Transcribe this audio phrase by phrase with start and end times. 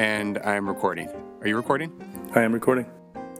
[0.00, 1.10] and I'm recording.
[1.42, 1.92] Are you recording?
[2.34, 2.86] I am recording.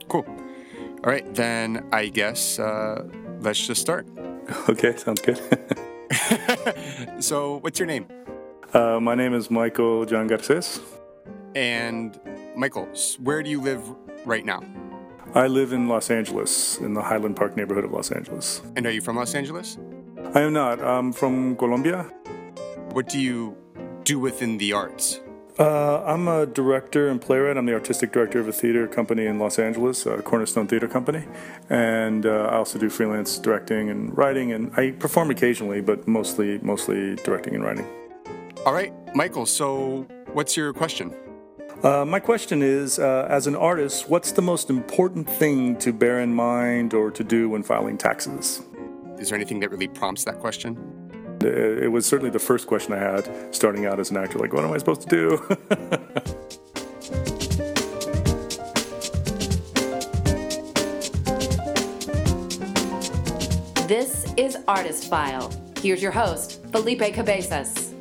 [0.09, 0.25] Cool.
[0.27, 3.03] All right, then I guess uh,
[3.39, 4.07] let's just start.
[4.67, 5.39] Okay, sounds good.
[7.23, 8.05] so, what's your name?
[8.73, 10.81] uh, my name is Michael John Garces.
[11.55, 12.19] And
[12.55, 12.89] Michael,
[13.19, 13.81] where do you live
[14.25, 14.61] right now?
[15.33, 18.61] I live in Los Angeles, in the Highland Park neighborhood of Los Angeles.
[18.75, 19.77] And are you from Los Angeles?
[20.35, 20.81] I am not.
[20.81, 22.03] I'm from Colombia.
[22.91, 23.55] What do you
[24.03, 25.21] do within the arts?
[25.59, 27.57] Uh, I'm a director and playwright.
[27.57, 31.25] I'm the artistic director of a theater company in Los Angeles, uh, Cornerstone Theater Company,
[31.69, 36.59] and uh, I also do freelance directing and writing, and I perform occasionally, but mostly
[36.59, 37.85] mostly directing and writing.
[38.65, 39.45] All right, Michael.
[39.45, 41.13] So, what's your question?
[41.83, 46.21] Uh, my question is, uh, as an artist, what's the most important thing to bear
[46.21, 48.61] in mind or to do when filing taxes?
[49.17, 51.00] Is there anything that really prompts that question?
[51.45, 54.39] It was certainly the first question I had starting out as an actor.
[54.39, 55.57] Like, what am I supposed to do?
[63.91, 65.51] This is Artist File.
[65.81, 67.91] Here's your host, Felipe Cabezas.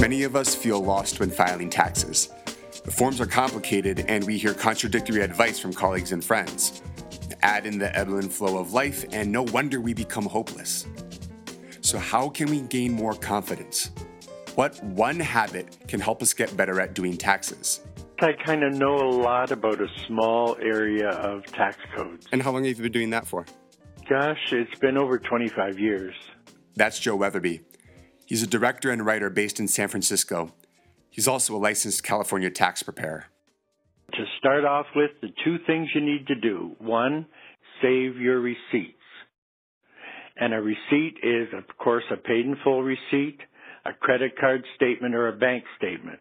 [0.00, 2.30] Many of us feel lost when filing taxes.
[2.84, 6.82] The forms are complicated, and we hear contradictory advice from colleagues and friends.
[7.42, 10.86] Add in the ebb and flow of life, and no wonder we become hopeless.
[11.80, 13.90] So, how can we gain more confidence?
[14.54, 17.80] What one habit can help us get better at doing taxes?
[18.20, 22.26] I kind of know a lot about a small area of tax codes.
[22.30, 23.46] And how long have you been doing that for?
[24.08, 26.14] Gosh, it's been over 25 years.
[26.76, 27.62] That's Joe Weatherby.
[28.26, 30.54] He's a director and writer based in San Francisco.
[31.10, 33.26] He's also a licensed California tax preparer.
[34.42, 37.26] Start off with, the two things you need to do one,
[37.80, 38.98] save your receipts.
[40.36, 43.38] And a receipt is, of course, a paid in full receipt,
[43.84, 46.18] a credit card statement, or a bank statement.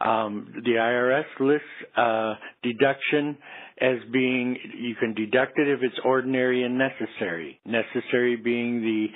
[0.00, 2.34] Um, the IRS lists uh,
[2.64, 3.38] deduction
[3.80, 7.60] as being you can deduct it if it's ordinary and necessary.
[7.64, 9.06] Necessary being the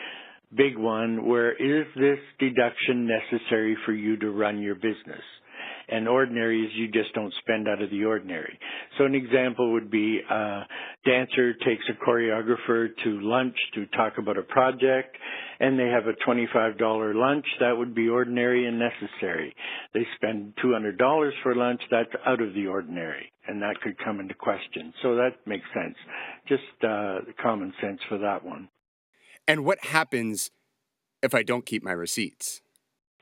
[0.57, 5.25] big one where is this deduction necessary for you to run your business?
[5.89, 8.59] And ordinary is you just don't spend out of the ordinary.
[8.99, 10.63] So an example would be a
[11.05, 15.17] dancer takes a choreographer to lunch to talk about a project
[15.61, 17.47] and they have a $25 lunch.
[17.61, 19.55] That would be ordinary and necessary.
[19.95, 21.81] They spend $200 for lunch.
[21.91, 24.93] That's out of the ordinary and that could come into question.
[25.03, 25.97] So that makes sense.
[26.49, 28.69] Just uh, common sense for that one.
[29.47, 30.51] And what happens
[31.23, 32.63] if I don't keep my receipts?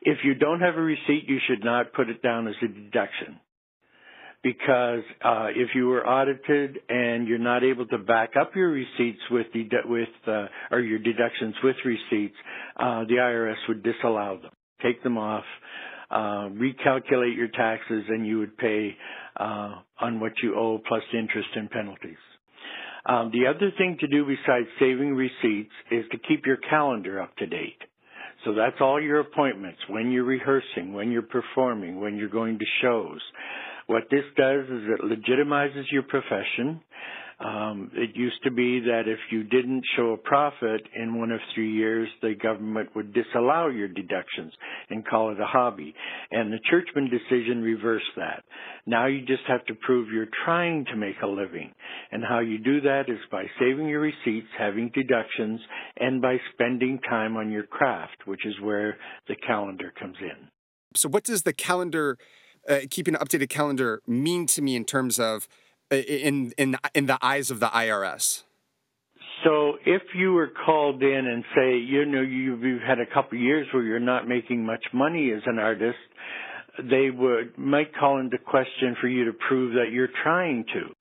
[0.05, 3.41] If you don't have a receipt, you should not put it down as a deduction.
[4.43, 9.21] Because uh, if you were audited and you're not able to back up your receipts
[9.31, 12.37] with dedu- with uh, or your deductions with receipts,
[12.77, 14.51] uh, the IRS would disallow them,
[14.83, 15.45] take them off,
[16.11, 18.95] uh, recalculate your taxes, and you would pay
[19.39, 22.19] uh, on what you owe plus interest and penalties.
[23.07, 27.35] Um, the other thing to do besides saving receipts is to keep your calendar up
[27.37, 27.79] to date.
[28.45, 32.65] So that's all your appointments, when you're rehearsing, when you're performing, when you're going to
[32.83, 33.21] shows.
[33.87, 36.81] What this does is it legitimizes your profession.
[37.41, 41.41] Um, it used to be that if you didn't show a profit in one of
[41.55, 44.53] three years, the government would disallow your deductions
[44.89, 45.95] and call it a hobby.
[46.31, 48.45] And the Churchman decision reversed that.
[48.87, 51.73] Now you just have to prove you're trying to make a living.
[52.13, 55.61] And how you do that is by saving your receipts, having deductions,
[55.99, 58.97] and by spending time on your craft, which is where
[59.29, 60.49] the calendar comes in.
[60.95, 62.17] So, what does the calendar,
[62.69, 65.49] uh, keeping an updated calendar, mean to me in terms of
[66.01, 68.43] in in in the eyes of the IRS?
[69.45, 73.43] So if you were called in and say, you know, you've, had a couple of
[73.43, 75.99] years where you're not making much money as an artist,
[76.79, 80.95] they would might call into question for you to prove that you're trying to.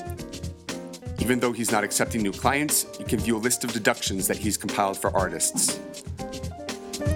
[1.20, 4.38] Even though he's not accepting new clients, you can view a list of deductions that
[4.38, 5.80] he's compiled for artists.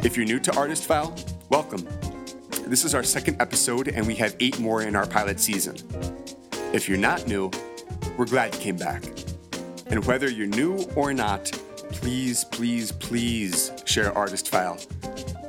[0.03, 1.15] If you're new to Artist File,
[1.49, 1.87] welcome.
[2.67, 5.77] This is our second episode, and we have eight more in our pilot season.
[6.73, 7.49] If you're not new,
[8.17, 9.03] we're glad you came back.
[9.87, 11.51] And whether you're new or not,
[11.91, 14.77] please, please, please share Artist File.